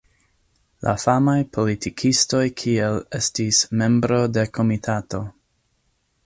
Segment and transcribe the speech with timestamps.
[0.87, 5.23] La famaj politikistoj kiel estis membro de komitato.